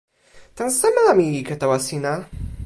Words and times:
tan 0.57 0.69
seme 0.79 0.99
la 1.07 1.13
mi 1.17 1.25
ike 1.39 1.55
tawa 1.61 1.77
sina? 1.87 2.13